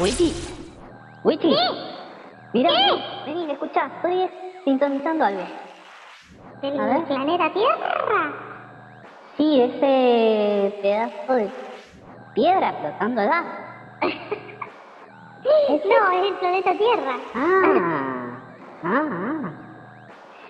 [0.00, 0.32] Witty.
[1.24, 1.54] Witty.
[2.54, 2.70] Mira,
[3.26, 4.30] vení, escuchá, estoy
[4.64, 5.42] sintonizando algo.
[6.62, 7.04] ¿El A ver.
[7.04, 8.32] planeta Tierra?
[9.36, 11.50] Sí, ese pedazo de
[12.34, 13.44] piedra flotando allá.
[15.40, 17.16] No, es el planeta Tierra.
[17.34, 18.38] Ah,
[18.82, 19.17] ah, ah.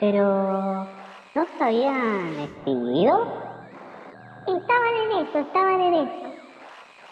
[0.01, 0.25] Pero,
[1.35, 3.19] ¿no se habían extinguido?
[4.47, 6.33] Estaban en eso, estaban en eso.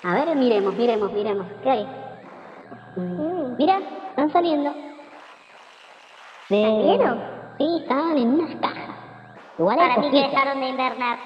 [0.04, 1.46] A ver, miremos, miremos, miremos.
[1.62, 1.86] ¿Qué hay?
[2.96, 3.56] Mm.
[3.58, 3.78] Mira,
[4.10, 4.70] están saliendo.
[6.48, 7.20] De- ¿Salieron?
[7.58, 8.96] Sí, estaban en unas cajas.
[9.58, 11.18] Igual Para mí que dejaron de invernar.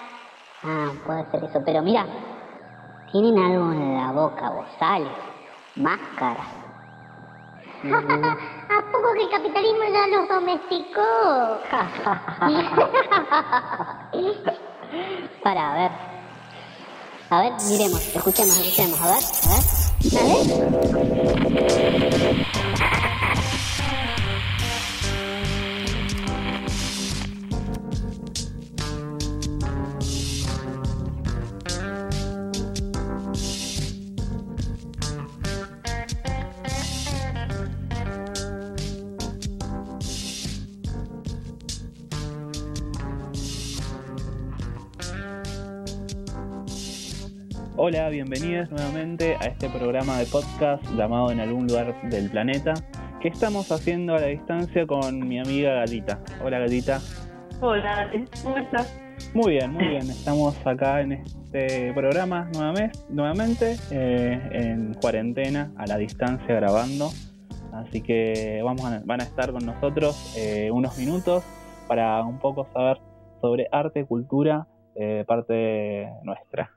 [0.63, 2.07] Ah, puede ser eso, pero mira,
[3.13, 5.13] tienen algo en la boca, bozales,
[5.77, 6.47] máscaras.
[7.83, 7.91] Mm,
[8.71, 11.03] ¿A poco que el capitalismo ya los domesticó?
[15.43, 15.91] Para, a ver.
[17.31, 19.63] A ver, miremos, escuchemos, escuchemos, a ver, a ver.
[20.19, 20.23] A
[22.95, 23.10] ver.
[47.83, 52.75] Hola, bienvenidas nuevamente a este programa de podcast llamado En algún lugar del planeta,
[53.23, 56.21] que estamos haciendo a la distancia con mi amiga Gatita.
[56.45, 57.01] Hola Gatita.
[57.63, 58.11] Hola,
[58.43, 59.01] ¿cómo estás?
[59.33, 60.03] Muy bien, muy bien.
[60.11, 67.09] Estamos acá en este programa nuevamente, nuevamente eh, en cuarentena, a la distancia grabando.
[67.73, 71.43] Así que vamos a, van a estar con nosotros eh, unos minutos
[71.89, 72.99] para un poco saber
[73.41, 74.67] sobre arte, cultura,
[74.97, 76.73] eh, parte nuestra.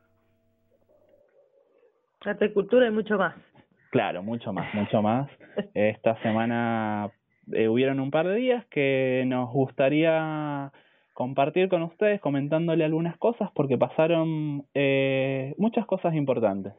[2.25, 3.35] Arte, cultura y mucho más.
[3.91, 5.29] Claro, mucho más, mucho más.
[5.73, 7.11] Esta semana
[7.51, 10.71] eh, hubieron un par de días que nos gustaría
[11.13, 16.73] compartir con ustedes comentándole algunas cosas porque pasaron eh, muchas cosas importantes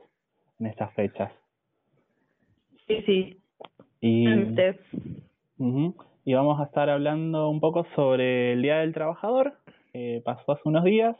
[0.59, 1.33] en estas fechas.
[2.87, 3.41] Sí, sí.
[4.00, 4.27] Y.
[5.56, 5.94] Ujú.
[6.25, 9.54] y vamos a estar hablando un poco sobre el Día del Trabajador,
[9.93, 11.16] que pasó hace unos días,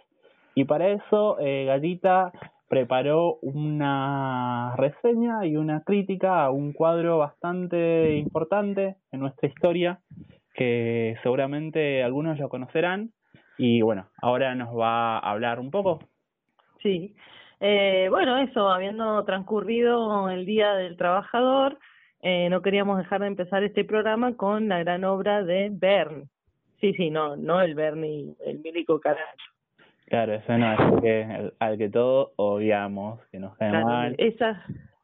[0.55, 2.33] y para eso eh, Gatita
[2.69, 10.01] preparó una reseña y una crítica a un cuadro bastante importante en nuestra historia,
[10.55, 13.13] que seguramente algunos lo conocerán,
[13.59, 16.01] y bueno, ahora nos va a hablar un poco.
[16.83, 17.15] Sí.
[17.61, 21.79] Eh, bueno, eso, habiendo transcurrido el Día del Trabajador,
[22.21, 26.29] eh, no queríamos dejar de empezar este programa con la gran obra de Bern.
[26.81, 29.54] Sí, sí, no, no el Bernie, el Milico Caracho.
[30.07, 34.15] Claro, ese no es que, al que todos odiamos, que nos cae Claro, mal.
[34.19, 34.63] esa,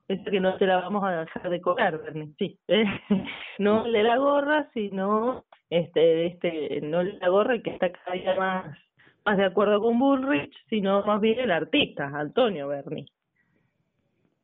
[0.09, 2.59] esa que no te la vamos a dejar de cobrar, Bernie, sí.
[3.59, 7.71] no el de la gorra, sino este, este, no el de la gorra el que
[7.71, 8.79] está cada día más,
[9.25, 13.07] más de acuerdo con Bullrich, sino más bien el artista, Antonio Berni.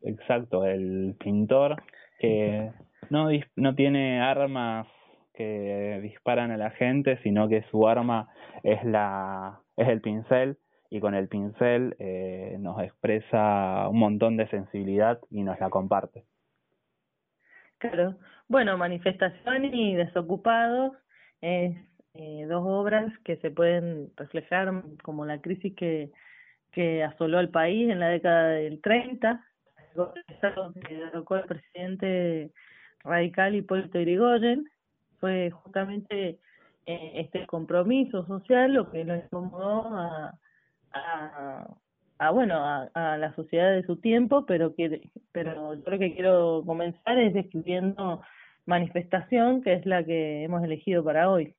[0.03, 1.83] Exacto, el pintor
[2.19, 2.71] que
[3.11, 4.87] no, no tiene armas
[5.35, 8.29] que disparan a la gente, sino que su arma
[8.63, 10.59] es la es el pincel
[10.91, 16.25] y con el pincel eh, nos expresa un montón de sensibilidad y nos la comparte.
[17.79, 18.17] Claro.
[18.49, 20.93] Bueno, Manifestación y Desocupados
[21.41, 21.77] es
[22.15, 26.11] eh, dos obras que se pueden reflejar como la crisis que,
[26.73, 29.45] que asoló al país en la década del 30,
[30.87, 32.53] que derrocó el presidente
[33.05, 34.69] radical Hipólito Yrigoyen.
[35.19, 36.39] Fue justamente
[36.87, 40.39] eh, este compromiso social lo que lo incomodó a,
[40.93, 41.67] a,
[42.19, 46.15] a bueno a, a la sociedad de su tiempo, pero que pero yo lo que
[46.15, 48.23] quiero comenzar es describiendo
[48.67, 51.55] manifestación, que es la que hemos elegido para hoy.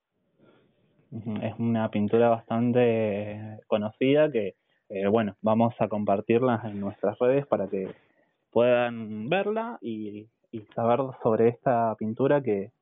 [1.42, 4.56] Es una pintura bastante conocida que,
[4.90, 7.94] eh, bueno, vamos a compartirla en nuestras redes para que
[8.50, 12.72] puedan verla y, y saber sobre esta pintura que,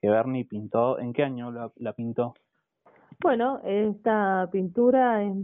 [0.00, 0.98] que Bernie pintó.
[0.98, 2.34] ¿En qué año la, pintó?
[3.20, 5.34] Bueno, esta pintura es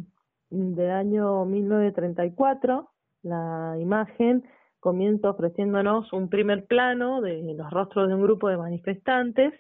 [0.50, 2.88] del año 1934.
[3.22, 4.44] La imagen
[4.80, 9.52] comienza ofreciéndonos un primer plano de los rostros de un grupo de manifestantes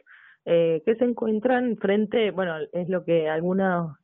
[0.44, 3.96] eh, que se encuentran frente, bueno, es lo que algunas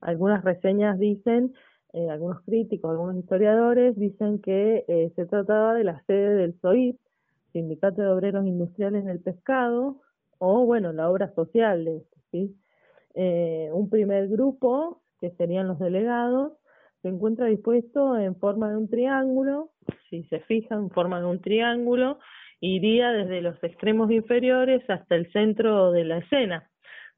[0.00, 1.52] algunas reseñas dicen,
[1.92, 6.98] eh, algunos críticos, algunos historiadores dicen que eh, se trataba de la sede del SOIP,
[7.52, 10.00] Sindicato de Obreros Industriales del Pescado,
[10.40, 12.56] o, bueno, la obra social de esto, ¿sí?
[13.14, 16.54] Eh, un primer grupo, que serían los delegados,
[17.02, 19.70] se encuentra dispuesto en forma de un triángulo,
[20.08, 22.18] si se fijan, en forma de un triángulo,
[22.58, 26.70] iría desde los extremos inferiores hasta el centro de la escena,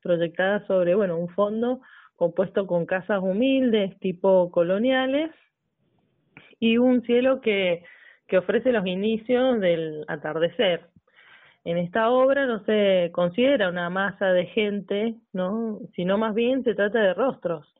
[0.02, 1.80] proyectada sobre, bueno, un fondo
[2.16, 5.30] compuesto con casas humildes, tipo coloniales,
[6.58, 7.84] y un cielo que,
[8.26, 10.91] que ofrece los inicios del atardecer.
[11.64, 15.78] En esta obra no se considera una masa de gente, ¿no?
[15.94, 17.72] sino más bien se trata de rostros,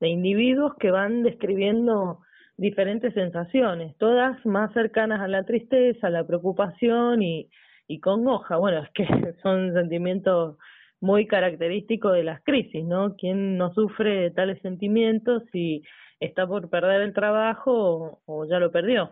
[0.00, 2.20] de individuos que van describiendo
[2.56, 7.50] diferentes sensaciones, todas más cercanas a la tristeza, la preocupación y,
[7.86, 8.56] y congoja.
[8.56, 9.06] Bueno, es que
[9.42, 10.56] son sentimientos
[11.00, 13.16] muy característicos de las crisis, ¿no?
[13.16, 15.82] ¿Quién no sufre tales sentimientos si
[16.20, 19.10] está por perder el trabajo o, ya lo perdió?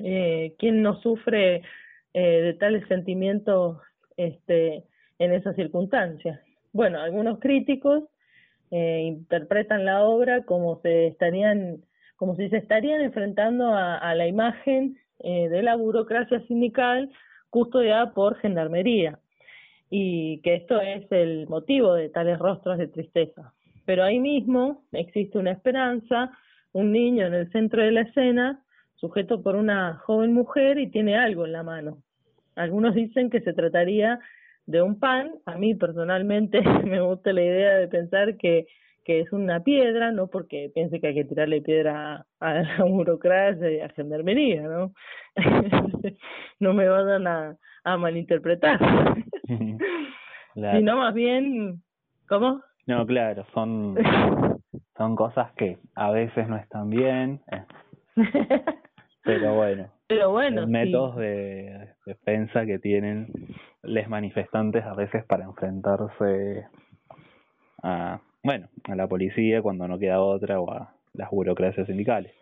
[0.00, 1.62] Eh, ¿Quién no sufre
[2.14, 3.78] eh, de tales sentimientos
[4.16, 4.84] este,
[5.18, 6.40] en esas circunstancias?
[6.72, 8.04] Bueno, algunos críticos
[8.70, 11.82] eh, interpretan la obra como se estarían
[12.20, 17.10] como si se estarían enfrentando a, la imagen eh, de la burocracia sindical
[17.48, 19.18] custodiada por gendarmería
[19.88, 23.54] y que esto es el motivo de tales rostros de tristeza.
[23.86, 26.30] Pero ahí mismo existe una esperanza,
[26.72, 28.62] un niño en el centro de la escena,
[29.00, 32.02] sujeto por una joven mujer y tiene algo en la mano.
[32.56, 34.18] Algunos dicen que se trataría
[34.66, 35.32] de un pan.
[35.46, 38.66] A mí personalmente me gusta la idea de pensar que
[39.04, 43.70] que es una piedra, no porque piense que hay que tirarle piedra a, la burocracia
[43.70, 44.92] y a gendarmería, ¿no?
[46.60, 48.78] no me vayan a, a malinterpretar.
[50.54, 51.82] Sino más bien,
[52.28, 52.60] ¿cómo?
[52.86, 53.96] No, claro, son,
[54.96, 57.64] son cosas que a veces no están bien, eh.
[59.22, 59.90] Pero bueno.
[60.06, 63.28] Pero bueno, métodos de defensa que tienen
[63.82, 66.66] los manifestantes a veces para enfrentarse
[67.82, 72.32] a bueno, a la policía cuando no queda otra o a las burocracias sindicales.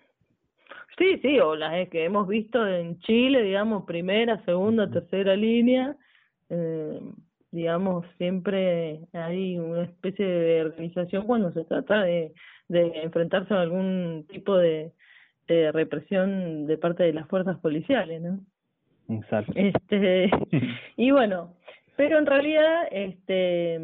[0.97, 5.97] Sí, sí, o las que hemos visto en Chile, digamos, primera, segunda, tercera línea,
[6.51, 7.01] eh,
[7.53, 12.33] digamos, siempre hay una especie de organización cuando se trata de,
[12.69, 14.93] de enfrentarse a algún tipo de,
[15.55, 18.41] de represión de parte de las fuerzas policiales, ¿no?
[19.09, 19.53] Exacto.
[19.55, 20.31] Este,
[20.97, 21.55] y bueno,
[21.97, 23.81] pero en realidad, este,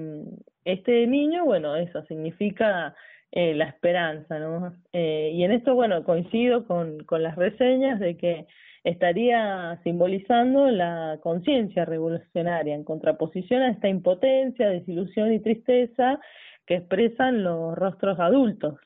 [0.65, 2.95] este niño, bueno, eso significa
[3.33, 4.73] eh, la esperanza, ¿no?
[4.93, 8.47] Eh, y en esto, bueno, coincido con, con las reseñas de que
[8.85, 16.21] estaría simbolizando la conciencia revolucionaria en contraposición a esta impotencia, desilusión y tristeza
[16.67, 18.79] que expresan los rostros adultos.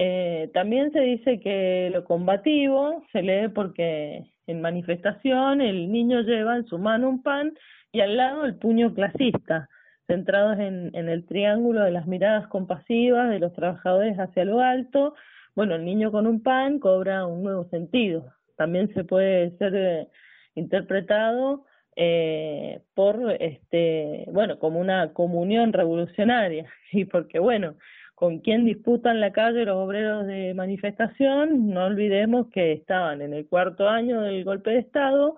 [0.00, 6.54] Eh, también se dice que lo combativo se lee porque en manifestación el niño lleva
[6.54, 7.52] en su mano un pan
[7.90, 9.68] y al lado el puño clasista,
[10.06, 15.14] centrados en, el triángulo de las miradas compasivas de los trabajadores hacia lo alto.
[15.56, 18.32] Bueno, el niño con un pan cobra un nuevo sentido.
[18.56, 20.08] También se puede ser eh,
[20.54, 21.64] interpretado
[21.96, 26.66] eh, por, este, bueno, como una comunión revolucionaria.
[26.92, 27.74] Y porque, bueno,
[28.18, 33.46] con quién disputan la calle los obreros de manifestación, no olvidemos que estaban en el
[33.46, 35.36] cuarto año del golpe de Estado,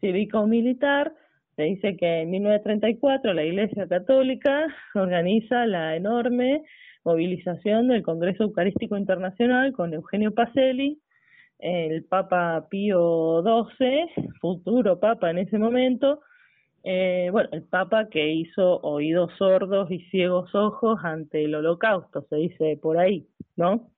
[0.00, 1.12] cívico-militar,
[1.54, 6.62] se dice que en 1934 la Iglesia Católica organiza la enorme
[7.04, 10.98] movilización del Congreso Eucarístico Internacional con Eugenio Pacelli,
[11.58, 16.22] el Papa Pío XII, futuro Papa en ese momento,
[16.84, 22.36] eh, bueno, el Papa que hizo oídos sordos y ciegos ojos ante el holocausto, se
[22.36, 23.26] dice por ahí,
[23.56, 23.90] ¿no?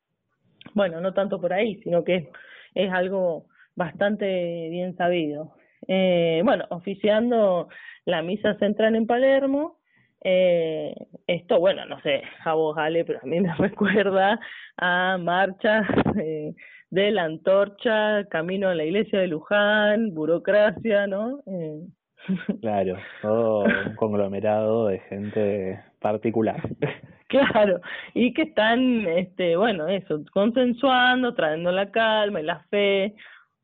[0.75, 2.31] Bueno, no tanto por ahí, sino que
[2.75, 5.55] es algo bastante bien sabido
[5.89, 7.69] eh, bueno, oficiando
[8.05, 9.79] la misa central en Palermo.
[10.23, 10.95] Eh,
[11.27, 14.41] esto, bueno, no sé, a vos, Ale, pero a mí me recuerda
[14.77, 15.87] a marchas
[16.21, 16.55] eh,
[16.91, 21.41] de la antorcha, camino a la iglesia de Luján, burocracia, ¿no?
[21.47, 21.81] Eh.
[22.61, 26.61] Claro, todo un conglomerado de gente particular.
[27.29, 27.81] Claro,
[28.15, 33.17] y que están, este, bueno, eso, consensuando, trayendo la calma y la fe.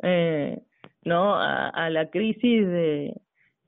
[0.03, 0.59] Eh,
[1.05, 1.35] ¿no?
[1.35, 3.15] a, a la crisis de,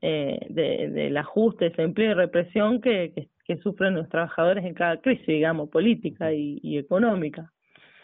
[0.01, 4.97] eh, de, del ajuste, desempleo y represión que, que, que, sufren los trabajadores en cada
[4.97, 7.51] crisis, digamos, política y, y económica.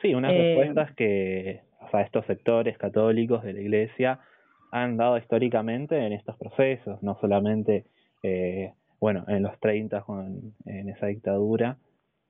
[0.02, 4.20] Sí, unas eh, respuestas que o sea, estos sectores católicos de la Iglesia
[4.72, 7.86] han dado históricamente en estos procesos, no solamente,
[8.24, 11.78] eh, bueno, en los 30 con, en esa dictadura,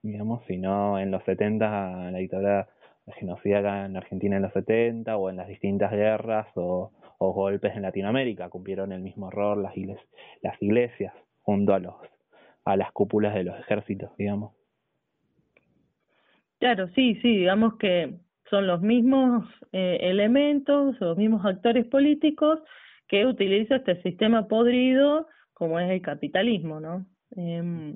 [0.02, 2.68] digamos, sino en los 70 la dictadura
[3.06, 7.82] acá en Argentina en los 70 o en las distintas guerras o, o golpes en
[7.82, 10.06] Latinoamérica, cumplieron el mismo error las iglesias,
[10.40, 11.94] las iglesias junto a los
[12.64, 14.54] a las cúpulas de los ejércitos, digamos.
[16.60, 18.14] Claro, sí, sí, digamos que
[18.52, 22.60] son los mismos eh, elementos, los mismos actores políticos
[23.08, 27.06] que utiliza este sistema podrido como es el capitalismo, ¿no?
[27.36, 27.94] Eh,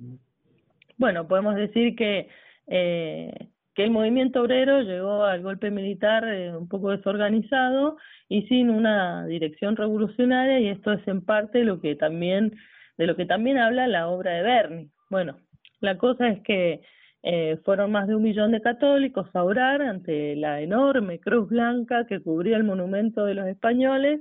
[0.97, 2.29] bueno, podemos decir que
[2.69, 8.71] eh, que el movimiento obrero llegó al golpe militar eh, un poco desorganizado y sin
[8.71, 12.57] una dirección revolucionaria y esto es en parte lo que también
[12.97, 14.91] de lo que también habla la obra de Berni.
[15.11, 15.37] Bueno,
[15.81, 16.81] la cosa es que
[17.23, 22.07] eh, fueron más de un millón de católicos a orar ante la enorme cruz blanca
[22.07, 24.21] que cubría el monumento de los españoles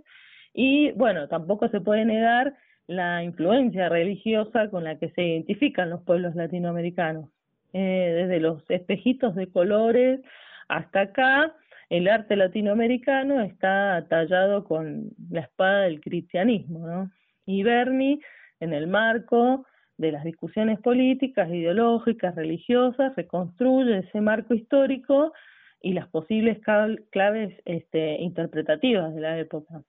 [0.53, 2.55] y bueno, tampoco se puede negar
[2.87, 7.29] la influencia religiosa con la que se identifican los pueblos latinoamericanos.
[7.73, 10.21] Eh, desde los espejitos de colores
[10.69, 11.53] hasta acá,
[11.89, 17.11] el arte latinoamericano está tallado con la espada del cristianismo.
[17.45, 18.21] Y Berni,
[18.59, 19.65] en el marco
[19.97, 25.31] de las discusiones políticas, ideológicas, religiosas, reconstruye ese marco histórico
[25.81, 26.59] y las posibles
[27.11, 29.81] claves este, interpretativas de la época.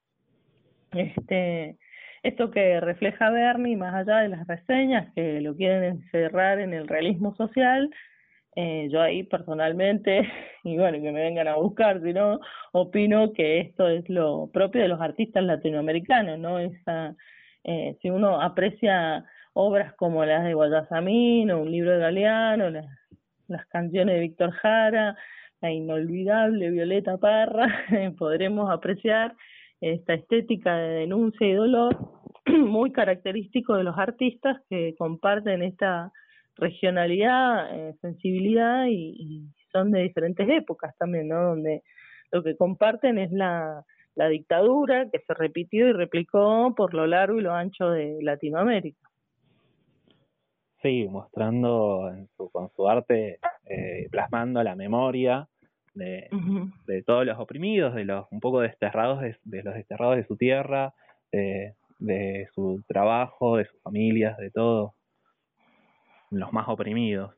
[0.93, 1.77] Este,
[2.23, 6.89] esto que refleja Bernie, más allá de las reseñas que lo quieren encerrar en el
[6.89, 7.91] realismo social,
[8.57, 10.27] eh, yo ahí personalmente,
[10.65, 12.41] y bueno, que me vengan a buscar, si no,
[12.73, 16.59] opino que esto es lo propio de los artistas latinoamericanos, ¿no?
[16.59, 17.15] Esa,
[17.65, 19.25] eh, si uno aprecia
[19.59, 25.17] obras como las de Guayasamín o un libro de Galeano, las, canciones de Víctor Jara,
[25.63, 27.67] la inolvidable Violeta Parra,
[28.19, 29.35] podremos apreciar
[29.81, 31.97] esta estética de denuncia y dolor
[32.47, 36.13] muy característico de los artistas que comparten esta
[36.57, 41.43] regionalidad, eh, sensibilidad y, son de diferentes épocas también, ¿no?
[41.43, 41.83] Donde
[42.31, 43.85] lo que comparten es la
[44.31, 49.07] dictadura que se repitió y replicó por lo largo y lo ancho de Latinoamérica.
[50.87, 55.49] Sí, mostrando en su, con su arte, eh, plasmando la memoria
[55.95, 56.29] de,
[56.87, 60.37] de todos los oprimidos, de los un poco desterrados de, de los desterrados de su
[60.37, 60.95] tierra,
[61.33, 64.95] de, de su trabajo, de sus familias, de todo,
[66.31, 67.35] los más oprimidos.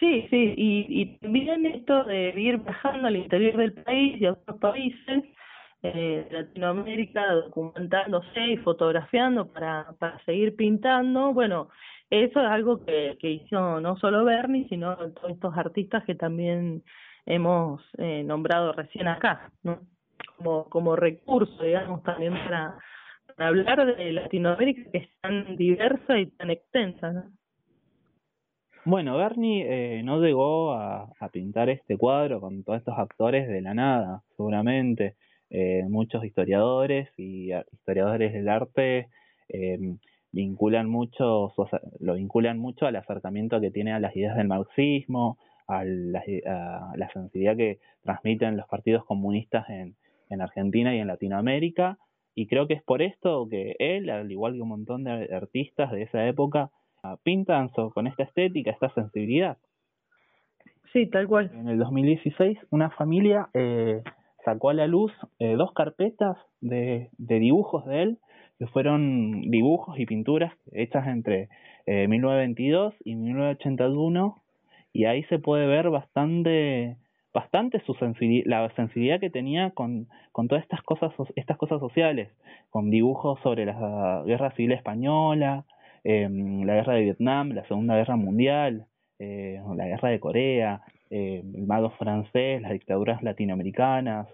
[0.00, 4.32] Sí, sí, y, y también esto de ir viajando al interior del país y a
[4.32, 5.24] otros países,
[5.82, 11.68] eh, Latinoamérica, documentándose y fotografiando para, para seguir pintando, bueno,
[12.10, 16.82] eso es algo que, que hizo no solo Bernie, sino todos estos artistas que también
[17.26, 19.80] hemos eh, nombrado recién acá, ¿no?
[20.36, 22.76] como, como recurso, digamos, también para,
[23.38, 27.12] hablar de Latinoamérica que es tan diversa y tan extensa.
[27.12, 27.24] ¿no?
[28.84, 33.62] Bueno, Bernie eh, no llegó a, a, pintar este cuadro con todos estos actores de
[33.62, 35.16] la nada, seguramente.
[35.54, 39.08] Eh, muchos historiadores y historiadores del arte
[39.50, 39.78] eh,
[40.32, 41.52] vinculan mucho,
[42.00, 45.36] lo vinculan mucho al acercamiento que tiene a las ideas del marxismo,
[45.68, 49.94] a la, a la sensibilidad que transmiten los partidos comunistas en,
[50.30, 51.98] en Argentina y en Latinoamérica,
[52.34, 55.92] y creo que es por esto que él, al igual que un montón de artistas
[55.92, 56.70] de esa época,
[57.24, 59.58] pintan con esta estética, esta sensibilidad.
[60.92, 61.50] Sí, tal cual.
[61.54, 64.02] En el 2016, una familia eh,
[64.44, 68.18] sacó a la luz eh, dos carpetas de, dibujos de él,
[68.58, 71.48] que fueron dibujos y pinturas hechas entre
[71.86, 74.42] eh, 1922 y 1981,
[74.92, 76.96] y ahí se puede ver bastante
[77.32, 82.28] bastante su sensibilidad, la sensibilidad que tenía con, todas estas cosas, estas cosas sociales,
[82.70, 85.64] con dibujos sobre la guerra civil española,
[86.04, 88.86] eh, la guerra de Vietnam, la Segunda Guerra Mundial,
[89.18, 90.82] eh, la guerra de Corea,
[91.14, 94.28] eh, el mago francés, las dictaduras latinoamericanas,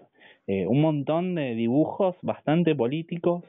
[0.47, 3.43] eh, un montón de dibujos bastante políticos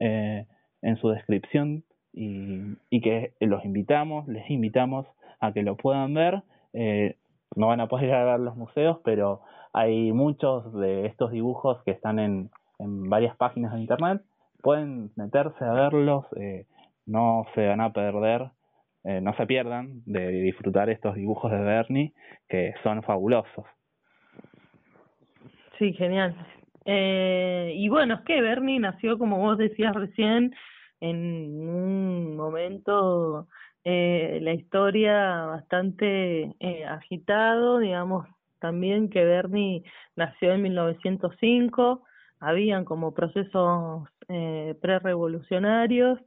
[0.00, 0.46] eh,
[0.82, 5.06] en su descripción y, y que los invitamos, les invitamos
[5.38, 6.42] a que lo puedan ver.
[7.54, 11.80] No van a poder ir a ver los museos, pero hay muchos de estos dibujos
[11.84, 14.22] que están en, en varias páginas de internet.
[14.60, 16.24] Pueden meterse a verlos,
[17.06, 18.50] no se van a perder,
[19.04, 22.12] eh, no se pierdan de disfrutar estos dibujos de Bernie,
[22.48, 23.64] que son fabulosos.
[25.78, 26.34] Sí, genial.
[26.84, 30.54] Eh, y bueno, es que Bernie nació, como vos decías recién,
[31.00, 33.48] en un momento
[33.84, 38.28] eh, la historia bastante eh, agitado, digamos,
[38.60, 39.82] también que Bernie
[40.14, 42.04] nació en 1905,
[42.38, 46.20] habían como procesos eh, prerevolucionarios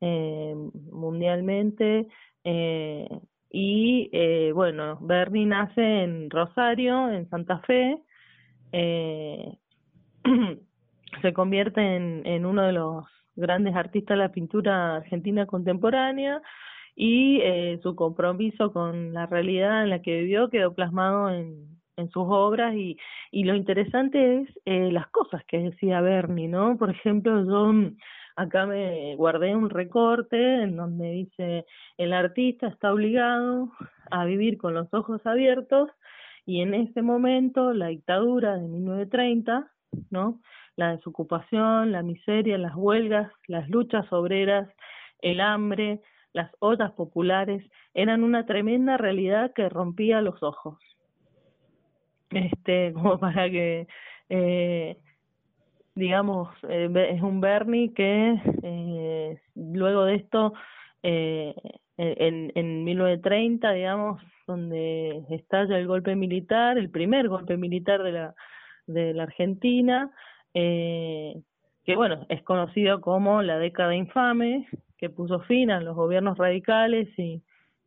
[0.00, 0.54] eh,
[0.90, 2.06] mundialmente
[2.44, 3.08] eh,
[3.50, 7.98] y eh, bueno, Bernie nace en Rosario, en Santa Fe,
[8.72, 9.56] eh,
[11.22, 13.04] se convierte en, en uno de los
[13.34, 16.40] grandes artistas de la pintura argentina contemporánea
[16.94, 17.40] y
[17.82, 22.74] su compromiso con la realidad en la que vivió quedó plasmado en, en sus obras
[22.74, 22.98] y,
[23.30, 26.76] y lo interesante es las cosas que decía Bernie, ¿no?
[26.76, 27.72] Por ejemplo, yo
[28.40, 31.66] acá me guardé un recorte en donde dice
[31.98, 33.70] el artista está obligado
[34.10, 35.90] a vivir con los ojos abiertos
[36.46, 39.70] y en ese momento la dictadura de 1930,
[40.10, 40.40] ¿no?
[40.74, 44.68] La desocupación, la miseria, las huelgas, las luchas obreras,
[45.20, 46.00] el hambre,
[46.32, 50.78] las ollas populares eran una tremenda realidad que rompía los ojos.
[52.30, 53.86] Este, como para que,
[54.30, 54.96] eh,
[56.00, 60.54] digamos, eh, es un Bernie que eh, luego de esto,
[61.02, 61.54] eh,
[61.96, 68.34] en, en 1930, digamos, donde estalla el golpe militar, el primer golpe militar de la,
[68.86, 70.10] de la Argentina,
[70.54, 71.40] eh,
[71.84, 74.66] que bueno, es conocido como la década infame,
[74.98, 77.42] que puso fin a los gobiernos radicales y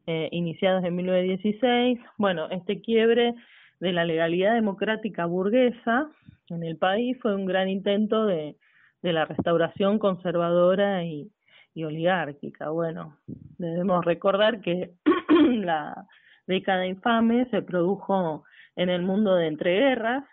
[0.07, 1.99] eh, iniciados en 1916.
[2.17, 3.33] Bueno, este quiebre
[3.79, 6.09] de la legalidad democrática burguesa
[6.49, 8.55] en el país fue un gran intento de,
[9.03, 11.29] de la restauración conservadora y,
[11.75, 12.69] oligárquica.
[12.69, 13.17] Bueno,
[13.57, 14.91] debemos recordar que
[15.65, 16.05] la
[16.45, 18.43] década infame se produjo
[18.75, 20.23] en el mundo de entreguerras,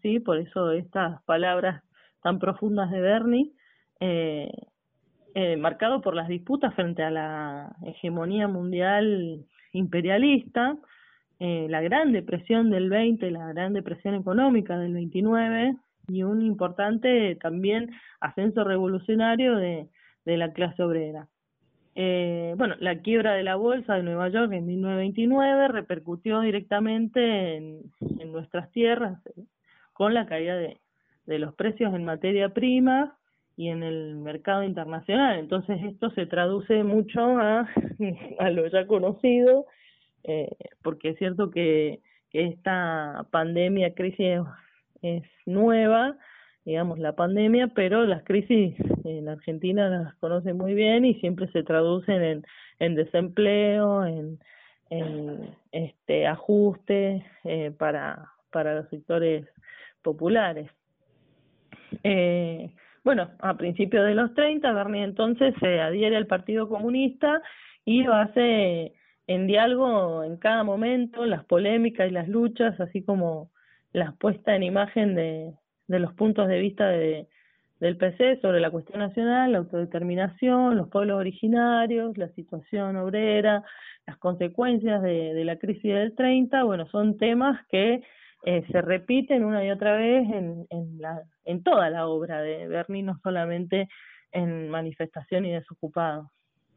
[0.00, 1.82] sí, por eso estas palabras
[2.22, 3.52] tan profundas de Bernie,
[3.98, 4.52] eh,
[5.34, 10.76] eh, marcado por las disputas frente a la hegemonía mundial imperialista,
[11.40, 15.74] eh, la gran depresión del 20, la gran depresión económica del 29
[16.08, 19.88] y un importante también ascenso revolucionario de,
[20.24, 21.28] de la clase obrera.
[21.94, 27.82] Eh, bueno, la quiebra de la bolsa de Nueva York en 1929 repercutió directamente en,
[28.30, 29.42] nuestras tierras eh,
[29.92, 30.78] con la caída de,
[31.26, 33.16] de los precios en materia prima
[33.56, 35.38] y en el mercado internacional.
[35.38, 37.68] Entonces esto se traduce mucho a,
[38.38, 39.66] a lo ya conocido,
[40.24, 40.50] eh,
[40.82, 44.40] porque es cierto que, que esta pandemia, crisis
[45.02, 46.16] es nueva,
[46.64, 51.62] digamos, la pandemia, pero las crisis en Argentina las conocen muy bien y siempre se
[51.62, 52.46] traducen en,
[52.78, 54.38] en desempleo, en,
[54.90, 59.46] en este ajuste eh, para, para los sectores
[60.02, 60.70] populares.
[62.02, 62.70] Eh,
[63.02, 67.40] bueno, a principios de los 30, Bernie entonces se adhiere al Partido Comunista
[67.84, 68.92] y lo hace
[69.30, 73.52] en diálogo en cada momento, las polémicas y las luchas, así como
[73.92, 75.52] la puesta en imagen de,
[75.86, 77.28] de los puntos de vista de,
[77.78, 83.62] del PC sobre la cuestión nacional, la autodeterminación, los pueblos originarios, la situación obrera,
[84.04, 88.02] las consecuencias de, de la crisis del 30, bueno, son temas que
[88.42, 92.66] eh, se repiten una y otra vez en, en, la, en toda la obra de
[92.66, 93.88] Berni, no solamente
[94.32, 96.26] en Manifestación y Desocupados.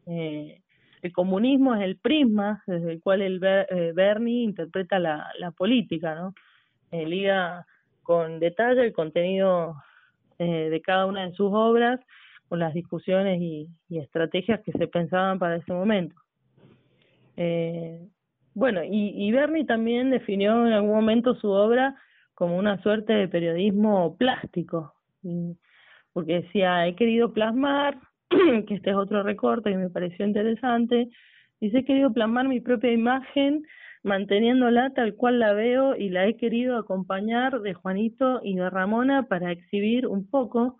[0.06, 0.60] Eh,
[1.04, 6.34] el comunismo es el prisma desde el cual el eh, Berni interpreta la, política, ¿no?
[6.90, 7.66] Eh, liga
[8.02, 9.76] con detalle el contenido
[10.38, 12.00] eh, de cada una de sus obras,
[12.48, 16.16] con las discusiones y, estrategias que se pensaban para ese momento.
[17.36, 18.00] Eh,
[18.54, 21.96] bueno, y, y Berni también definió en algún momento su obra
[22.34, 24.94] como una suerte de periodismo plástico,
[26.14, 27.98] porque decía, he querido plasmar,
[28.66, 31.08] que este es otro recorte que me pareció interesante,
[31.60, 33.64] dice, he querido plasmar mi propia imagen
[34.02, 39.24] manteniéndola tal cual la veo y la he querido acompañar de Juanito y de Ramona
[39.28, 40.76] para exhibir un poco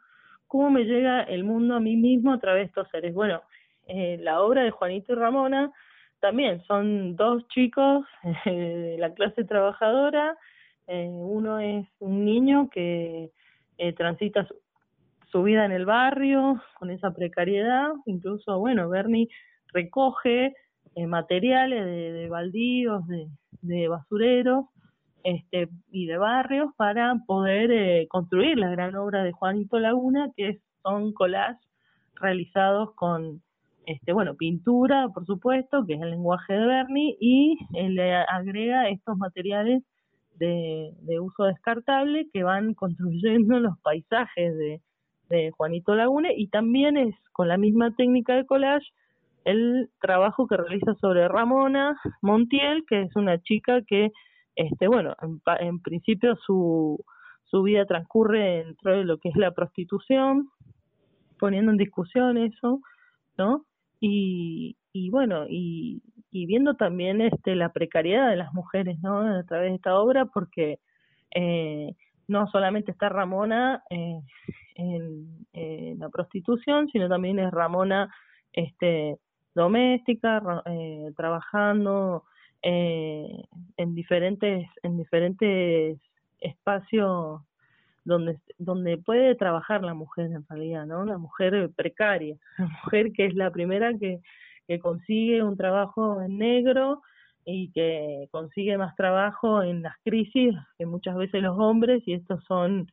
[0.47, 3.15] cómo me llega el mundo a mí mismo a través de estos seres.
[3.15, 3.43] Bueno,
[3.87, 5.73] eh, la obra de Juanito y Ramona
[6.21, 8.05] también son dos chicos
[8.45, 10.37] eh, de la clase trabajadora,
[10.87, 13.31] eh, uno es un niño que
[13.97, 14.55] transita su,
[15.35, 19.27] su vida en el barrio con esa precariedad, incluso, bueno, Bernie
[19.73, 20.55] recoge
[20.95, 23.03] eh, materiales de, baldíos,
[23.61, 24.67] de, basureros
[25.25, 30.61] este, y de barrios para poder eh, construir la gran obra de Juanito Laguna, que
[30.85, 31.67] son collages
[32.15, 33.43] realizados con
[33.87, 38.89] este, bueno, pintura, por supuesto, que es el lenguaje de Bernie, y eh, le agrega
[38.89, 39.83] estos materiales
[40.39, 44.81] de uso descartable que van construyendo los paisajes de,
[45.29, 48.87] de Juanito Laguna y también es con la misma técnica de collage
[49.45, 54.11] el trabajo que realiza sobre Ramona Montiel, que es una chica que,
[54.57, 57.05] este, bueno, en, en principio su,
[57.45, 60.49] su vida transcurre dentro de lo que es la prostitución,
[61.39, 62.81] poniendo en discusión eso,
[63.37, 63.67] ¿no?
[64.01, 69.21] Y, y bueno, y, y viendo también este la precariedad de las mujeres, ¿no?
[69.21, 70.79] A través de esta obra, porque
[71.35, 71.95] eh,
[72.29, 74.21] no solamente está Ramona, eh,
[74.75, 78.13] en, la prostitución, sino también es Ramona
[78.53, 79.17] este,
[79.55, 82.25] doméstica, eh, trabajando
[82.63, 83.45] eh,
[83.77, 85.99] en diferentes en diferentes
[86.41, 87.43] espacios
[88.05, 91.05] donde donde puede trabajar la mujer en realidad, ¿no?
[91.05, 94.21] La mujer precaria, la mujer que es la primera que,
[94.67, 97.03] que consigue un trabajo en negro
[97.45, 102.43] y que consigue más trabajo en las crisis que muchas veces los hombres y estos
[102.45, 102.91] son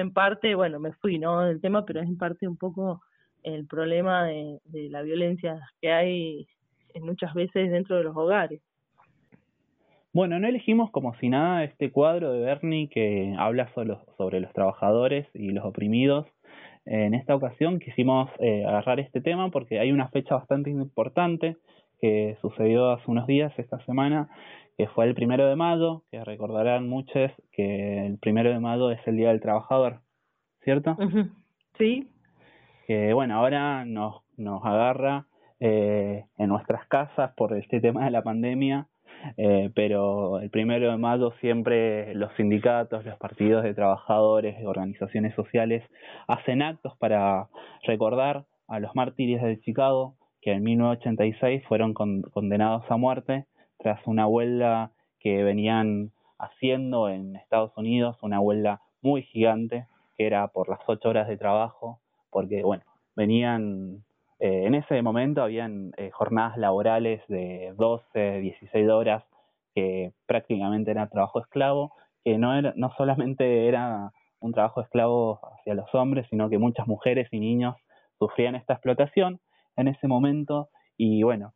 [0.00, 1.40] en parte, bueno, me fui, ¿no?
[1.42, 3.02] del tema, pero es en parte un poco
[3.42, 6.46] el problema de, de la violencia que hay
[7.00, 8.60] muchas veces dentro de los hogares.
[10.14, 15.26] Bueno, no elegimos como si nada este cuadro de Bernie que habla sobre los trabajadores
[15.32, 16.26] y los oprimidos.
[16.84, 21.56] En esta ocasión quisimos eh, agarrar este tema porque hay una fecha bastante importante
[21.98, 24.28] que sucedió hace unos días, esta semana,
[24.82, 28.98] que fue el primero de mayo, que recordarán muchos que el primero de mayo es
[29.06, 30.00] el Día del Trabajador,
[30.64, 30.96] ¿cierto?
[31.78, 32.10] Sí.
[32.88, 35.26] Que bueno, ahora nos, nos agarra
[35.60, 38.88] eh, en nuestras casas por este tema de la pandemia
[39.36, 45.84] eh, pero el primero de mayo siempre los sindicatos, los partidos de trabajadores, organizaciones sociales
[46.26, 47.46] hacen actos para
[47.84, 53.46] recordar a los mártires de Chicago que en 1986 fueron condenados a muerte
[53.82, 60.46] tras una huelga que venían haciendo en Estados Unidos, una huelga muy gigante que era
[60.48, 62.84] por las ocho horas de trabajo, porque bueno,
[63.16, 64.04] venían
[64.38, 69.24] eh, en ese momento habían eh, jornadas laborales de 12, 16 horas,
[69.74, 71.92] que prácticamente era trabajo esclavo,
[72.24, 76.86] que no, era, no solamente era un trabajo esclavo hacia los hombres, sino que muchas
[76.86, 77.76] mujeres y niños
[78.18, 79.40] sufrían esta explotación
[79.76, 81.54] en ese momento y bueno,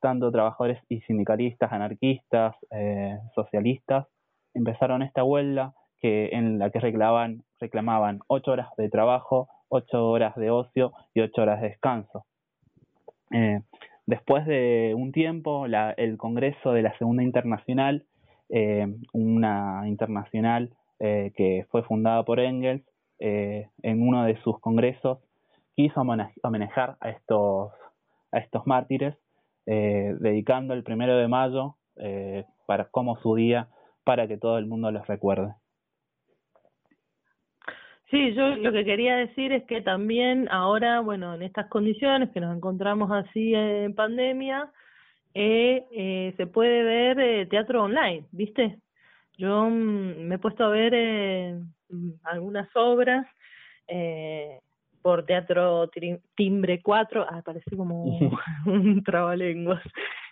[0.00, 4.06] tanto trabajadores y sindicalistas, anarquistas, eh, socialistas,
[4.54, 10.34] empezaron esta huelga que en la que reclamaban, reclamaban ocho horas de trabajo, ocho horas
[10.36, 12.24] de ocio y ocho horas de descanso.
[13.32, 13.60] Eh,
[14.06, 18.04] después de un tiempo, la, el Congreso de la Segunda Internacional,
[18.48, 22.82] eh, una internacional que fue fundada por Engels,
[23.20, 25.18] en uno de sus congresos
[25.78, 27.70] quiso homenajear a estos,
[28.32, 29.14] a estos mártires,
[29.68, 31.76] eh, dedicando el primero de mayo
[32.66, 33.68] para, como su día
[34.04, 35.54] para que todo el mundo los recuerde.
[38.10, 42.40] Sí, yo lo que quería decir es que también ahora, bueno, en estas condiciones que
[42.40, 44.70] nos encontramos así en pandemia,
[45.34, 48.78] eh, eh, se puede ver eh, teatro online, ¿viste?
[49.36, 53.26] Yo mm, me he puesto a ver eh, mm, algunas obras
[53.86, 54.58] eh,
[55.02, 55.90] por Teatro
[56.36, 58.04] Timbre 4, ah, parece como
[58.66, 59.82] un trabalenguas.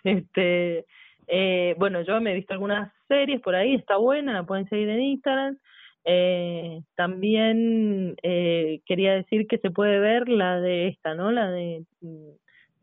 [0.03, 0.85] Este,
[1.27, 4.89] eh, bueno, yo me he visto algunas series por ahí, está buena, la pueden seguir
[4.89, 5.57] en Instagram.
[6.05, 11.31] Eh, también eh, quería decir que se puede ver la de esta, ¿no?
[11.31, 12.29] La de mm,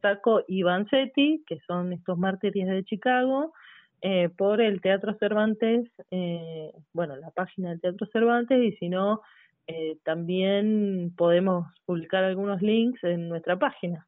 [0.02, 3.54] Saco y Vanzetti, que son estos mártires de Chicago,
[4.02, 9.22] eh, por el Teatro Cervantes, eh, bueno, la página del Teatro Cervantes, y si no,
[9.66, 14.06] eh, también podemos publicar algunos links en nuestra página.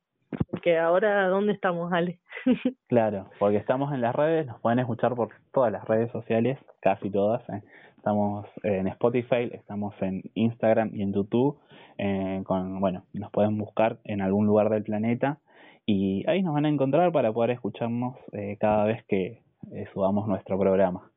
[0.51, 2.19] Porque ahora, ¿dónde estamos, Ale?
[2.89, 7.11] claro, porque estamos en las redes, nos pueden escuchar por todas las redes sociales, casi
[7.11, 7.49] todas.
[7.49, 7.63] ¿eh?
[8.07, 11.59] estamos en Spotify, estamos en Instagram y en YouTube.
[11.99, 15.41] Eh, con, bueno, nos pueden buscar en algún lugar del planeta
[15.87, 19.43] y ahí nos van a encontrar para poder escucharnos eh, cada vez que
[19.73, 21.11] eh, subamos nuestro programa.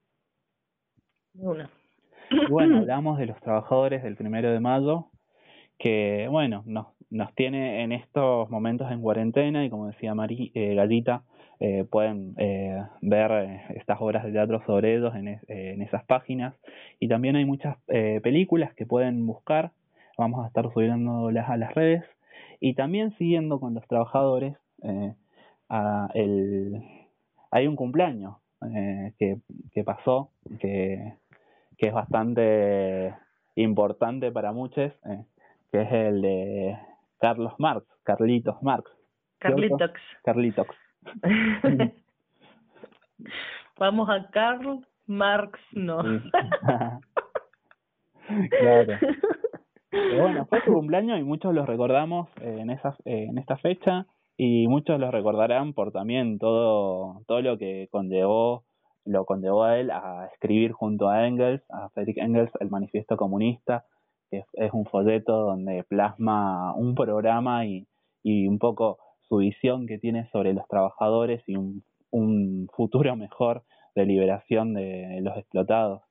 [1.34, 1.70] Bueno.
[2.32, 5.08] Y bueno, hablamos de los trabajadores del primero de mayo,
[5.78, 10.76] que bueno, nos, nos tiene en estos momentos en cuarentena y como decía Mari, eh,
[10.76, 11.24] Gallita,
[11.60, 15.82] eh, pueden eh, ver eh, estas obras de teatro sobre ellos en, es, eh, en
[15.82, 16.56] esas páginas.
[17.00, 19.72] Y también hay muchas eh, películas que pueden buscar,
[20.18, 22.04] vamos a estar subiéndolas a las redes.
[22.62, 25.14] Y también siguiendo con los trabajadores, eh,
[25.70, 26.82] a el,
[27.52, 28.38] hay un cumpleaños
[29.18, 29.38] que,
[29.72, 31.14] que pasó, que,
[31.80, 33.16] que es bastante
[33.56, 35.26] importante para muchos, eh,
[35.72, 36.78] que es el de
[37.20, 38.92] Carlos Marx, Carlitos Marx.
[39.40, 39.92] Carlitos.
[40.24, 40.68] Carlitos.
[43.78, 46.02] Vamos a Karl Marx, no.
[48.50, 48.94] claro.
[49.90, 53.56] Pero bueno, fue su cumpleaños y muchos los recordamos eh, en esa, eh, en esta
[53.58, 54.06] fecha
[54.38, 58.66] y muchos los recordarán por también todo todo lo que conllevó
[59.10, 63.86] lo conllevó a él a escribir junto a Engels, a Friedrich Engels, el Manifiesto Comunista,
[64.30, 67.88] que es, un folleto donde plasma un programa y,
[68.22, 73.64] y un poco su visión que tiene sobre los trabajadores y un, un futuro mejor
[73.96, 76.04] de liberación de los explotados.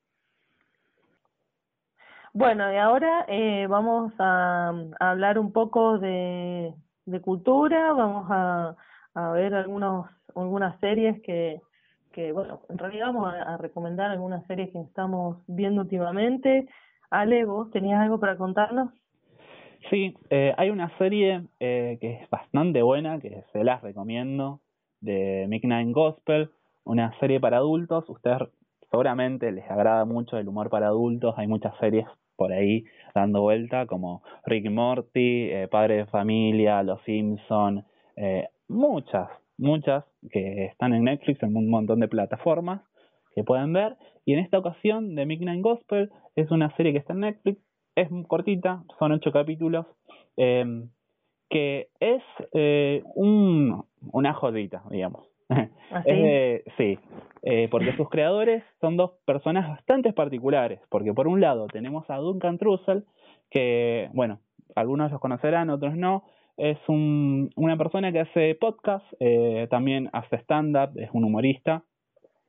[2.34, 6.74] Bueno, y ahora eh, vamos a, hablar un poco de,
[7.06, 8.76] de cultura, vamos a,
[9.14, 11.60] a ver algunos, algunas series que,
[12.12, 16.68] que, bueno, en realidad vamos a, recomendar algunas series que estamos viendo últimamente.
[17.10, 18.92] Ale, ¿vos tenías algo para contarnos?
[19.90, 24.60] Sí, eh, hay una serie eh, que es bastante buena, que se las recomiendo,
[25.00, 26.50] de Midnight Gospel,
[26.84, 28.08] una serie para adultos.
[28.08, 28.48] Ustedes
[28.90, 33.86] seguramente les agrada mucho el humor para adultos, hay muchas series por ahí dando vuelta,
[33.86, 37.84] como Rick Morty, eh, Padre de Familia, Los Simpson,
[38.16, 42.82] eh, muchas, muchas que están en Netflix, en un montón de plataformas
[43.34, 43.96] que pueden ver.
[44.24, 47.60] Y en esta ocasión, The Midnight Gospel es una serie que está en Netflix,
[47.94, 49.86] es cortita, son ocho capítulos,
[50.36, 50.84] eh,
[51.50, 55.26] que es eh, un, una jodita, digamos.
[55.50, 56.02] ¿Ah,
[56.76, 56.98] sí,
[57.42, 62.16] eh, porque sus creadores son dos personas bastante particulares, porque por un lado tenemos a
[62.16, 63.04] Duncan Trussell,
[63.50, 64.40] que, bueno,
[64.74, 66.24] algunos los conocerán, otros no,
[66.58, 71.84] es un, una persona que hace podcast, eh, también hace stand-up, es un humorista,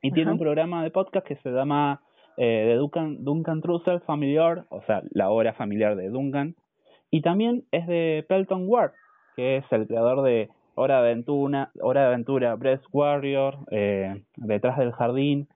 [0.02, 2.02] y tiene un programa de podcast que se llama
[2.36, 6.56] eh, de Duncan, Duncan Trussell Familiar, o sea, la obra familiar de Duncan,
[7.10, 8.92] y también es de Pelton Ward,
[9.36, 14.76] que es el creador de Hora de Aventura, Hora de Aventura, Breast Warrior, eh, Detrás
[14.78, 15.48] del Jardín,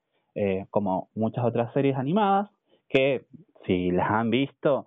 [0.70, 2.50] como muchas otras series animadas,
[2.88, 3.24] que
[3.66, 4.84] si las han visto,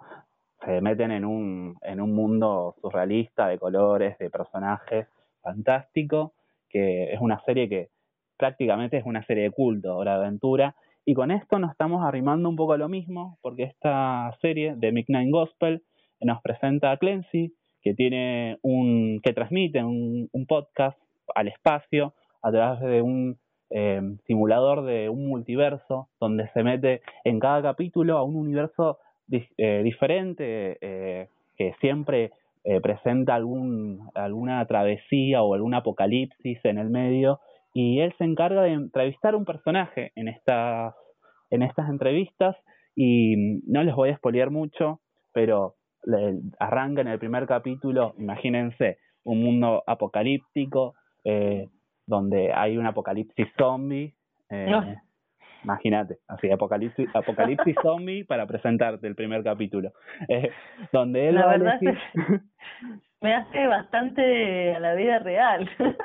[0.64, 5.08] se meten en un, en un mundo surrealista de colores, de personajes,
[5.42, 6.34] fantástico,
[6.70, 7.90] que es una serie que
[8.38, 12.50] prácticamente es una serie de culto, Hora de Aventura, y con esto nos estamos arrimando
[12.50, 15.84] un poco a lo mismo, porque esta serie de Midnight Gospel
[16.20, 21.00] nos presenta a Clancy, que tiene un, que transmite un, podcast
[21.34, 23.38] al espacio a través de un
[23.70, 29.82] eh, simulador de un multiverso donde se mete en cada capítulo a un universo eh,
[29.84, 32.32] diferente eh, que siempre
[32.84, 37.40] presenta algún, alguna travesía o algún apocalipsis en el medio
[37.74, 40.94] y él se encarga de entrevistar un personaje en estas,
[41.50, 42.58] en estas entrevistas
[42.94, 45.00] y no les voy a spoilear mucho,
[45.32, 45.76] pero
[46.60, 51.68] arranca en el primer capítulo, imagínense, un mundo apocalíptico, eh,
[52.06, 54.16] donde hay un apocalipsis zombie.
[54.50, 54.96] Eh,
[55.68, 59.92] Imagínate, así, apocalipsis, apocalipsis zombie para presentarte el primer capítulo.
[60.30, 60.50] Eh,
[60.94, 61.80] donde él la verdad
[63.20, 65.70] me hace bastante a la vida real.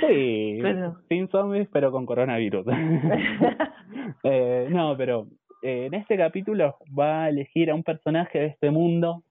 [0.00, 0.60] Sí,
[1.08, 2.66] sin zombies, pero con coronavirus.
[4.24, 5.26] eh, no, pero
[5.62, 9.22] eh, en este capítulo va a elegir a un personaje de este mundo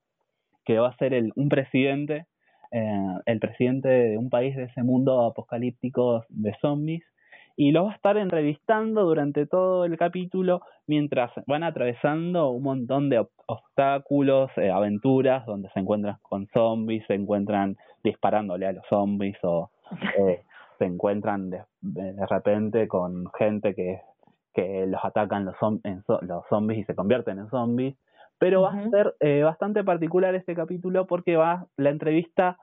[0.65, 2.27] que va a ser el, un presidente,
[2.71, 7.03] eh, el presidente de un país de ese mundo apocalíptico de zombies,
[7.55, 13.09] y lo va a estar entrevistando durante todo el capítulo mientras van atravesando un montón
[13.09, 19.37] de obstáculos, eh, aventuras, donde se encuentran con zombies, se encuentran disparándole a los zombies
[19.43, 19.69] o
[20.79, 24.01] se encuentran de, de repente con gente que
[24.53, 25.55] que los atacan los,
[26.21, 27.95] los zombies y se convierten en zombies.
[28.37, 32.57] Pero va a ser eh, bastante particular este capítulo porque va la entrevista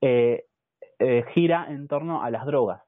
[0.00, 0.44] eh,
[0.98, 2.82] eh, gira en torno a las drogas,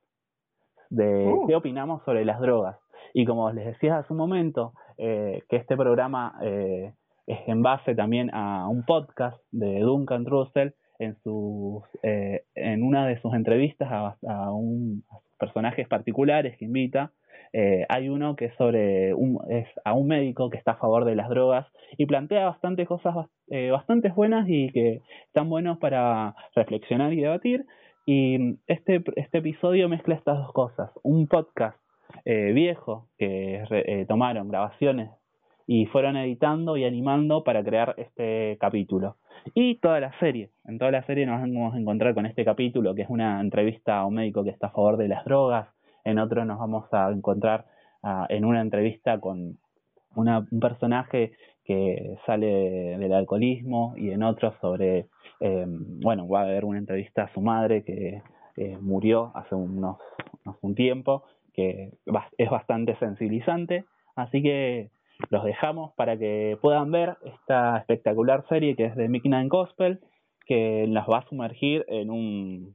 [0.95, 1.47] de uh.
[1.47, 2.77] qué opinamos sobre las drogas.
[3.15, 8.69] Y como les decía hace un momento, que este programa es en base también a
[8.69, 15.03] un podcast de Duncan Russell en sus en una de sus entrevistas a, a, un,
[15.11, 17.13] a personajes particulares que invita
[17.53, 21.05] eh, hay uno que es sobre un, es a un médico que está a favor
[21.05, 21.67] de las drogas
[21.99, 23.15] y plantea bastantes cosas
[23.49, 27.67] eh, bastante buenas y que están buenos para reflexionar y debatir.
[28.05, 30.91] Y este, este episodio mezcla estas dos cosas.
[31.03, 31.79] Un podcast
[32.25, 35.11] eh, viejo que eh, tomaron grabaciones
[35.67, 39.17] y fueron editando y animando para crear este capítulo.
[39.55, 40.51] Y toda la serie.
[40.65, 43.99] En toda la serie nos vamos a encontrar con este capítulo, que es una entrevista
[43.99, 45.69] a un médico que está a favor de las drogas,
[46.05, 47.67] en otro nos vamos a encontrar
[48.03, 49.59] ah, en una entrevista con
[50.15, 51.33] una, un personaje
[51.65, 55.07] que sale del alcoholismo y en otro sobre,
[55.41, 58.23] eh, bueno, va a haber una entrevista a su madre que
[58.57, 59.99] eh, murió hace unos,
[60.61, 61.93] un tiempo, que
[62.39, 63.85] es bastante sensibilizante,
[64.17, 64.91] así que
[65.31, 70.01] los dejamos para que puedan ver esta espectacular serie que es de Midnight Gospel,
[70.47, 72.75] que las va a sumergir en un,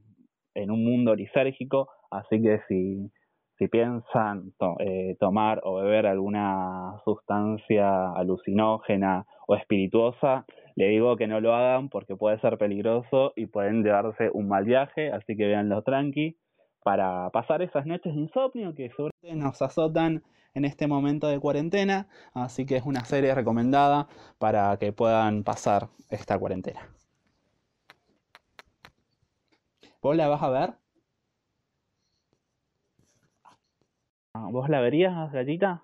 [0.54, 3.10] en un mundo lisérgico, así que si
[3.58, 11.40] si piensan eh, tomar o beber alguna sustancia alucinógena o espirituosa, le digo que no
[11.40, 15.82] lo hagan porque puede ser peligroso y pueden llevarse un mal viaje, así que véanlo
[15.82, 16.36] tranqui
[16.84, 20.22] para pasar esas noches de insomnio que sobre nos azotan
[20.54, 24.06] en este momento de cuarentena, así que es una serie recomendada
[24.38, 26.80] para que puedan pasar esta cuarentena.
[30.00, 30.87] ¿Vos la vas a ver?
[34.50, 35.82] ¿Vos la verías, Gallita?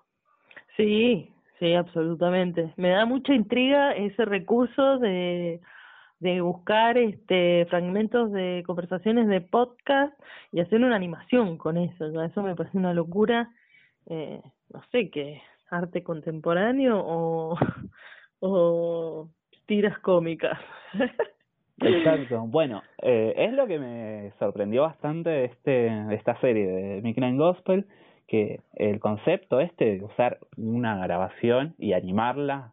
[0.77, 2.73] Sí, sí, absolutamente.
[2.77, 5.61] Me da mucha intriga ese recurso de,
[6.21, 10.13] de buscar este fragmentos de conversaciones de podcast
[10.53, 12.23] y hacer una animación con eso.
[12.23, 13.51] Eso me parece una locura.
[14.07, 14.41] Eh,
[14.73, 17.57] no sé qué, arte contemporáneo o,
[18.41, 19.29] o
[19.67, 20.59] tiras cómicas.
[21.79, 22.43] Exacto.
[22.47, 27.37] Bueno, eh, es lo que me sorprendió bastante de, este, de esta serie de Midnight
[27.37, 27.87] Gospel,
[28.27, 32.73] que el concepto este de usar una grabación y animarla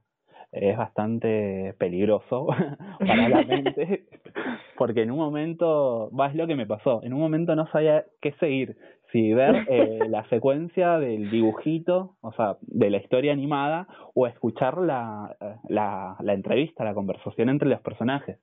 [0.52, 2.48] es bastante peligroso
[3.00, 4.06] para la mente,
[4.78, 8.06] porque en un momento, va, es lo que me pasó, en un momento no sabía
[8.22, 8.78] qué seguir,
[9.12, 14.78] si ver eh, la secuencia del dibujito, o sea, de la historia animada, o escuchar
[14.78, 15.36] la,
[15.70, 18.40] la, la entrevista, la conversación entre los personajes,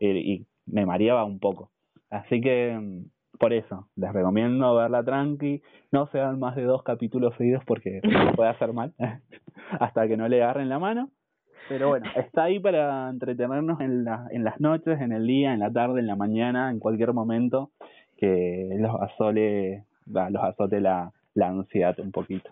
[0.00, 1.70] y me mareaba un poco.
[2.10, 2.78] Así que
[3.40, 8.02] por eso, les recomiendo verla tranqui, no se dan más de dos capítulos seguidos porque
[8.36, 8.92] puede hacer mal,
[9.80, 11.08] hasta que no le agarren la mano.
[11.66, 15.60] Pero bueno, está ahí para entretenernos en, la, en las noches, en el día, en
[15.60, 17.70] la tarde, en la mañana, en cualquier momento
[18.18, 22.50] que los asole, los azote la, la ansiedad un poquito.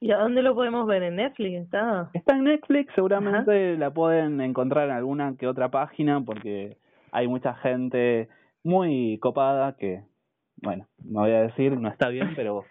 [0.00, 1.04] ¿Y a dónde lo podemos ver?
[1.04, 2.10] ¿En Netflix está?
[2.14, 6.78] Está en Netflix, seguramente la pueden encontrar en alguna que otra página porque
[7.12, 8.28] hay mucha gente
[8.64, 10.02] muy copada que
[10.62, 12.64] bueno, no voy a decir, no está bien, pero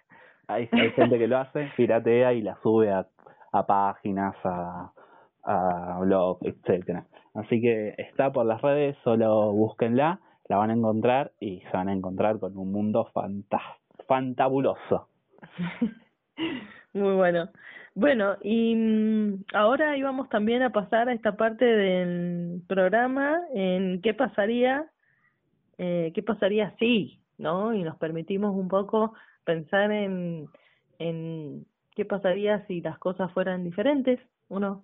[0.48, 3.08] hay, hay gente que lo hace, piratea y la sube a,
[3.52, 4.92] a páginas, a,
[6.02, 7.06] blogs, etcétera.
[7.36, 11.90] Así que está por las redes, solo búsquenla, la van a encontrar y se van
[11.90, 13.12] a encontrar con un mundo
[14.08, 15.10] fantabuloso.
[16.94, 17.50] Muy bueno.
[17.94, 24.14] Bueno, y mm, ahora íbamos también a pasar a esta parte del programa en qué
[24.14, 24.86] pasaría,
[25.78, 27.74] eh, qué pasaría si, ¿no?
[27.74, 30.48] Y nos permitimos un poco pensar en,
[31.00, 34.20] en qué pasaría si las cosas fueran diferentes,
[34.50, 34.84] ¿o no?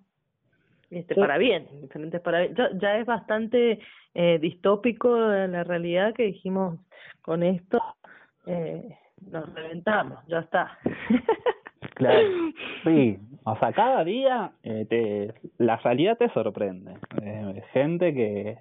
[0.90, 2.54] Este, para bien, diferentes para bien.
[2.54, 3.80] Ya, ya es bastante
[4.14, 6.78] eh, distópico la realidad que dijimos
[7.22, 7.80] con esto,
[8.46, 8.96] eh,
[9.30, 10.78] nos reventamos, ya está.
[11.94, 12.26] Claro,
[12.84, 16.94] sí, o sea, cada día eh, te, la realidad te sorprende.
[17.22, 18.58] Eh, gente que,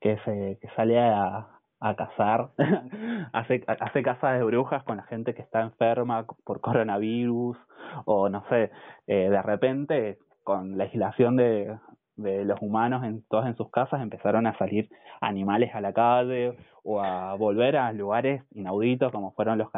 [0.00, 1.48] que, se, que sale a,
[1.82, 2.50] a cazar,
[3.32, 7.56] hace, hace casas de brujas con la gente que está enferma por coronavirus,
[8.04, 8.70] o no sé,
[9.06, 11.76] eh, de repente con legislación de,
[12.16, 14.88] de los humanos en todas en sus casas empezaron a salir
[15.20, 19.68] animales a la calle o a volver a lugares inauditos como fueron los,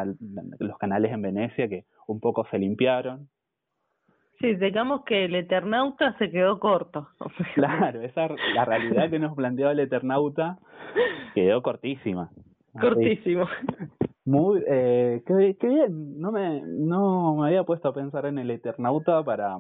[0.59, 3.29] los canales en Venecia que un poco se limpiaron.
[4.44, 7.09] Sí, digamos que el Eternauta se quedó corto.
[7.54, 10.59] Claro, esa la realidad que nos planteó el Eternauta
[11.35, 12.28] quedó cortísima.
[12.78, 13.48] Cortísimo.
[14.26, 18.50] Muy, eh, qué, qué, bien, no me, no me había puesto a pensar en el
[18.50, 19.57] Eternauta para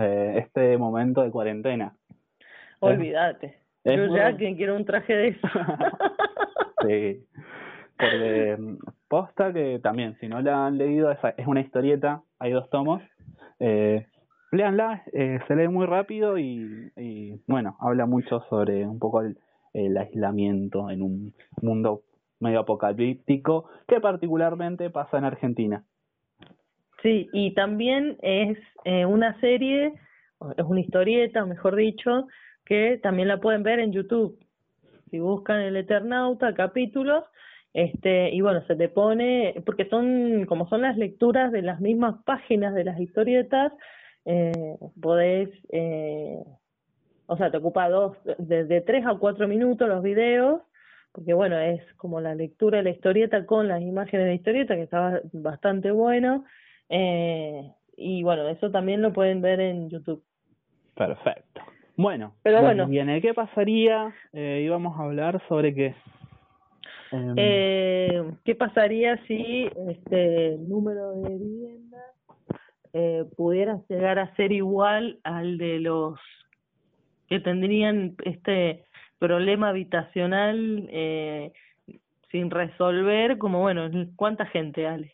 [0.00, 1.94] eh, este momento de cuarentena.
[2.80, 3.58] Olvídate.
[3.84, 5.48] Yo ya que quiero un traje de eso.
[6.88, 7.26] sí.
[7.98, 8.56] Porque
[9.06, 13.02] posta que también, si no la han leído, es, es una historieta, hay dos tomos.
[13.64, 14.04] Eh,
[14.50, 19.38] léanla, eh, se lee muy rápido y, y, bueno, habla mucho sobre un poco el,
[19.72, 22.02] el aislamiento en un mundo
[22.40, 25.84] medio apocalíptico que particularmente pasa en Argentina.
[27.02, 29.94] Sí, y también es eh, una serie,
[30.56, 32.26] es una historieta, mejor dicho,
[32.64, 34.38] que también la pueden ver en YouTube.
[35.10, 37.24] Si buscan el Eternauta, capítulos,
[37.74, 42.22] este, y bueno, se te pone, porque son, como son las lecturas de las mismas
[42.24, 43.72] páginas de las historietas,
[44.24, 46.44] eh, podés, eh,
[47.26, 50.60] o sea, te ocupa dos, desde tres a cuatro minutos los videos,
[51.12, 54.74] porque bueno, es como la lectura de la historieta con las imágenes de la historieta,
[54.74, 56.44] que está bastante bueno,
[56.88, 60.22] eh, y bueno, eso también lo pueden ver en YouTube.
[60.94, 61.62] Perfecto.
[61.96, 62.86] Bueno, Pero bueno.
[62.86, 64.14] bien, ¿qué pasaría?
[64.32, 65.94] Eh, íbamos a hablar sobre qué.
[67.12, 72.00] Um, eh, ¿Qué pasaría si este el número de viviendas
[72.94, 76.18] eh, pudiera llegar a ser igual al de los
[77.28, 78.84] que tendrían este
[79.18, 81.52] problema habitacional eh,
[82.30, 83.36] sin resolver?
[83.36, 85.12] Como bueno, ¿cuánta gente, Ale?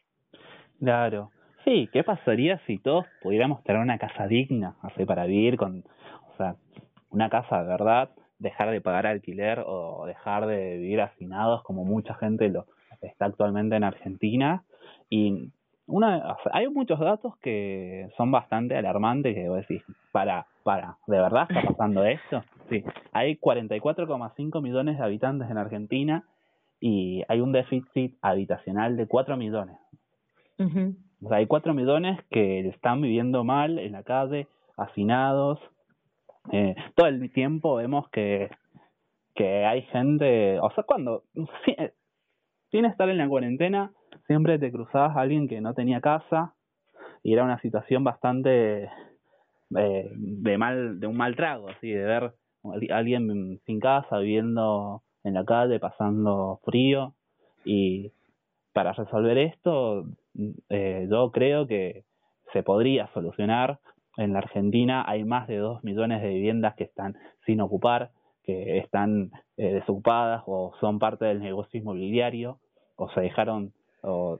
[0.79, 1.31] Claro.
[1.65, 5.85] Sí, ¿qué pasaría si todos pudiéramos tener una casa digna, así para vivir con,
[6.33, 6.55] o sea,
[7.11, 12.15] una casa de verdad, dejar de pagar alquiler o dejar de vivir hacinados como mucha
[12.15, 12.67] gente lo
[13.01, 14.65] está actualmente en Argentina
[15.09, 15.51] y
[15.89, 19.83] una, hay muchos datos que son bastante alarmantes que vos decís,
[20.13, 22.45] para, para, ¿de verdad está pasando esto?
[22.69, 26.25] Sí, hay 44,5 millones de habitantes en Argentina
[26.79, 29.79] y hay un déficit habitacional de 4 millones.
[30.59, 35.59] O sea, hay 4 millones que están viviendo mal en la calle, hacinados.
[36.53, 38.51] Eh, todo el tiempo vemos que,
[39.35, 41.25] que hay gente, o sea, cuando,
[42.71, 43.93] sin estar en la cuarentena,
[44.27, 46.55] siempre te cruzabas a alguien que no tenía casa
[47.23, 48.91] y era una situación bastante
[49.77, 55.03] eh, de mal de un mal trago así de ver a alguien sin casa viviendo
[55.25, 57.15] en la calle pasando frío.
[57.65, 58.13] Y
[58.73, 60.07] para resolver esto
[60.69, 62.05] eh, yo creo que
[62.53, 63.79] se podría solucionar
[64.19, 67.17] en la Argentina hay más de dos millones de viviendas que están
[67.47, 68.11] sin ocupar
[68.45, 72.59] que están eh, desocupadas o son parte del negocio inmobiliario
[72.97, 73.73] o se dejaron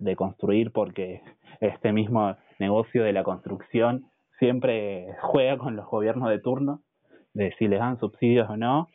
[0.01, 1.21] de construir porque
[1.61, 4.07] este mismo negocio de la construcción
[4.39, 6.81] siempre juega con los gobiernos de turno
[7.35, 8.89] de si les dan subsidios o no.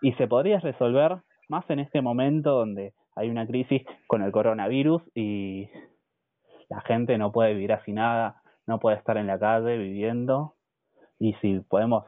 [0.00, 1.18] Y se podría resolver
[1.48, 5.68] más en este momento donde hay una crisis con el coronavirus y
[6.68, 8.41] la gente no puede vivir así nada,
[8.72, 10.54] no puede estar en la calle viviendo
[11.18, 12.04] y si podemos,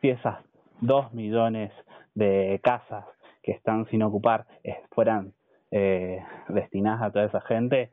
[0.00, 0.38] si esas
[0.80, 1.70] dos millones
[2.14, 3.04] de casas
[3.42, 5.34] que están sin ocupar eh, fueran
[5.70, 7.90] eh, destinadas a toda esa gente,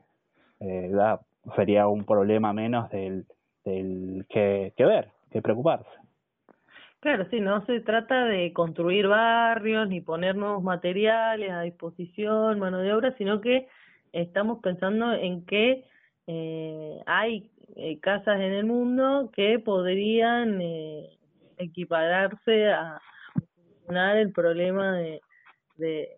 [0.60, 0.90] eh,
[1.54, 3.26] sería un problema menos del,
[3.66, 5.90] del que, que ver, que preocuparse.
[7.00, 12.78] Claro, sí, no se trata de construir barrios ni poner nuevos materiales a disposición, mano
[12.78, 13.68] de obra, sino que
[14.12, 15.84] estamos pensando en que
[16.30, 17.50] eh, hay
[17.80, 21.16] eh, casas en el mundo que podrían eh,
[21.58, 23.00] equipararse a
[23.34, 25.20] solucionar el problema de,
[25.76, 26.08] de,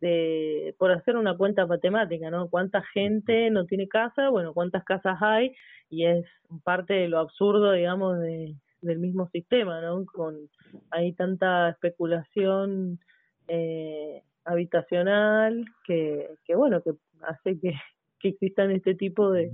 [0.00, 2.48] de, por hacer una cuenta matemática, ¿no?
[2.48, 4.30] ¿Cuánta gente no tiene casa?
[4.30, 5.54] Bueno, ¿cuántas casas hay?
[5.90, 6.26] Y es
[6.64, 10.04] parte de lo absurdo, digamos, de, del mismo sistema, ¿no?
[10.06, 10.50] Con
[10.90, 12.98] hay tanta especulación
[13.46, 17.74] eh, habitacional que, que, bueno, que hace que,
[18.18, 19.52] que existan este tipo de,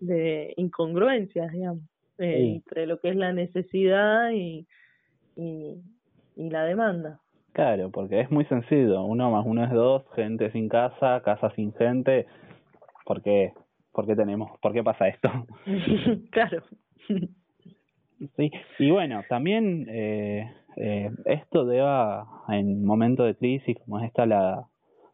[0.00, 1.82] de incongruencias, digamos,
[2.18, 4.66] eh, entre lo que es la necesidad y,
[5.36, 5.82] y,
[6.36, 7.20] y la demanda.
[7.52, 9.02] Claro, porque es muy sencillo.
[9.04, 12.26] Uno más uno es dos, gente sin casa, casa sin gente.
[13.06, 13.52] ¿Por qué,
[13.92, 15.30] por qué tenemos, por qué pasa esto?
[16.30, 16.62] claro.
[18.36, 24.68] sí, y bueno, también eh, eh, esto deba en momentos de crisis como esta la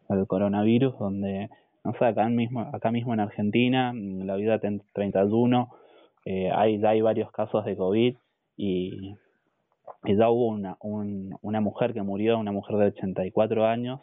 [0.08, 1.48] el coronavirus, donde
[1.84, 5.68] no sé acá mismo acá mismo en Argentina, en la vida 31
[6.24, 8.16] eh, hay ya hay varios casos de covid
[8.56, 9.16] y
[10.04, 14.00] y ya hubo una, un, una mujer que murió, una mujer de 84 años,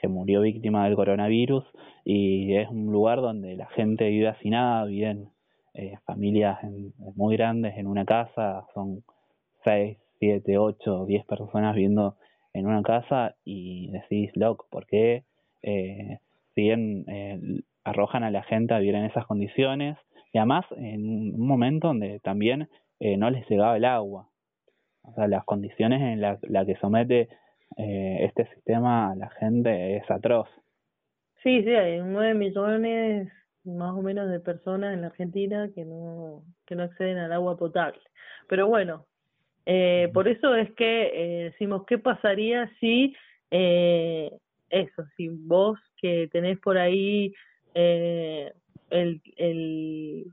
[0.00, 1.64] que murió víctima del coronavirus
[2.04, 5.30] y es un lugar donde la gente vive hacinada, viven
[5.72, 6.58] eh, familias
[7.16, 9.02] muy grandes en una casa, son
[9.64, 12.16] 6, 7, 8, 10 personas viviendo
[12.52, 15.24] en una casa y decís, loco, ¿por qué
[15.62, 16.18] eh,
[16.54, 17.40] si bien eh,
[17.84, 19.96] arrojan a la gente a vivir en esas condiciones?
[20.32, 22.68] Y además en un momento donde también
[23.00, 24.28] eh, no les llegaba el agua.
[25.02, 27.28] O sea, las condiciones en las la que somete
[27.76, 30.48] eh, este sistema a la gente es atroz.
[31.42, 33.30] Sí, sí, hay nueve millones
[33.64, 37.56] más o menos de personas en la Argentina que no, que no acceden al agua
[37.56, 38.00] potable.
[38.48, 39.06] Pero bueno,
[39.66, 43.14] eh, por eso es que eh, decimos, ¿qué pasaría si
[43.50, 44.30] eh,
[44.70, 47.32] eso, si vos que tenés por ahí
[47.74, 48.52] eh,
[48.90, 50.26] el, el,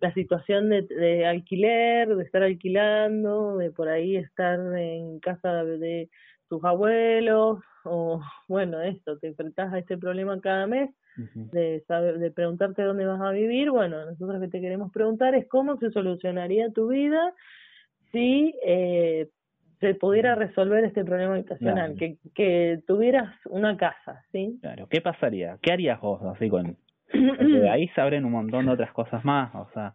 [0.00, 6.08] la situación de, de alquiler, de estar alquilando, de por ahí estar en casa de
[6.48, 12.32] tus abuelos, o bueno, esto, te enfrentás a este problema cada mes, de saber, de
[12.32, 16.72] preguntarte dónde vas a vivir, bueno, nosotros que te queremos preguntar es cómo se solucionaría
[16.72, 17.32] tu vida
[18.10, 19.28] si eh,
[19.84, 24.58] se pudiera resolver este problema habitacional, que, que tuvieras una casa, ¿sí?
[24.62, 25.58] Claro, ¿qué pasaría?
[25.60, 26.78] ¿Qué harías vos así con
[27.38, 29.94] porque ahí se abren un montón de otras cosas más, o sea,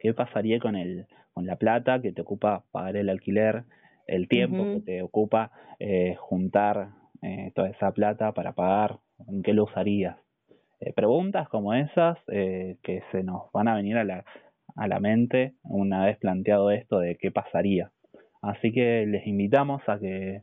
[0.00, 3.64] ¿qué pasaría con el con la plata que te ocupa pagar el alquiler,
[4.06, 6.88] el tiempo que te ocupa eh, juntar
[7.20, 10.16] eh, toda esa plata para pagar, ¿en qué lo usarías?
[10.80, 14.24] Eh, preguntas como esas eh, que se nos van a venir a la,
[14.76, 17.90] a la mente una vez planteado esto de qué pasaría.
[18.42, 20.42] Así que les invitamos a que,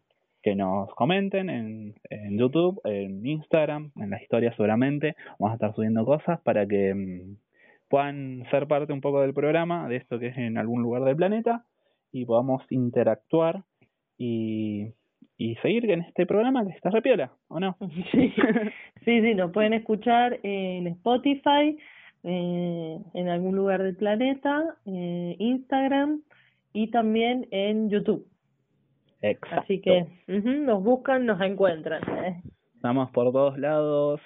[0.55, 5.15] nos comenten en, en YouTube, en Instagram, en las historias seguramente.
[5.39, 7.37] Vamos a estar subiendo cosas para que mm,
[7.89, 11.15] puedan ser parte un poco del programa, de esto que es en algún lugar del
[11.15, 11.65] planeta,
[12.11, 13.63] y podamos interactuar
[14.17, 14.93] y,
[15.37, 17.77] y seguir en este programa que está repiola, ¿o no?
[18.11, 18.33] Sí,
[19.05, 21.77] sí, sí, nos pueden escuchar en Spotify,
[22.23, 26.21] eh, en algún lugar del planeta, eh, Instagram
[26.73, 28.27] y también en YouTube.
[29.21, 29.61] Exacto.
[29.61, 30.05] Así que
[30.35, 32.01] nos buscan, nos encuentran.
[32.25, 32.41] ¿eh?
[32.75, 34.19] Estamos por todos lados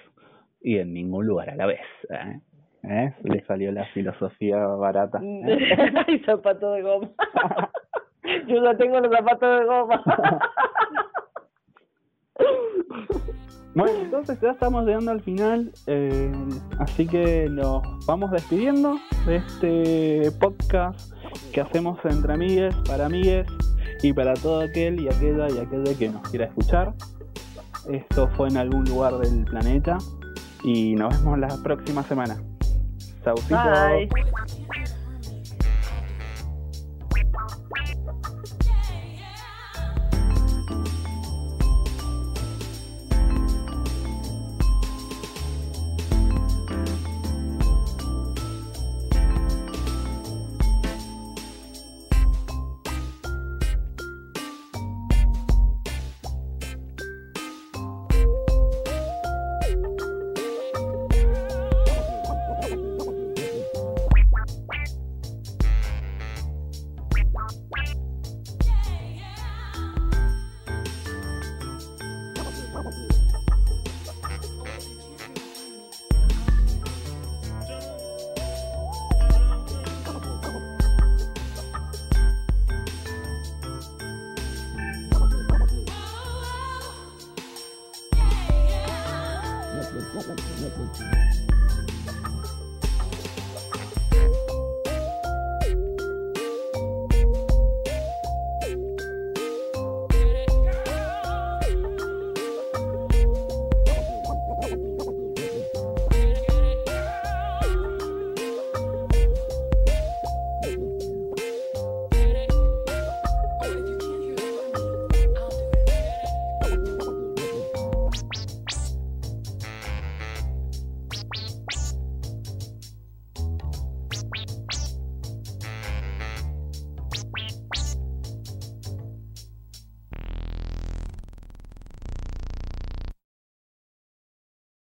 [0.60, 1.80] y en ningún lugar a la vez.
[2.10, 2.40] ¿eh?
[2.82, 3.14] ¿Eh?
[3.22, 5.20] Le salió la filosofía barata.
[6.08, 7.10] y zapatos de goma.
[8.48, 10.04] Yo ya tengo los zapatos de goma.
[13.74, 16.32] Bueno, entonces ya estamos llegando al final, eh,
[16.80, 21.12] así que nos vamos despidiendo de este podcast
[21.52, 23.46] que hacemos entre amigues, para amigues
[24.02, 26.94] y para todo aquel y aquella y aquella que nos quiera escuchar.
[27.90, 29.98] Esto fue en algún lugar del planeta
[30.62, 32.36] y nos vemos la próxima semana.
[33.24, 33.56] Chaucito.
[33.56, 34.88] Bye.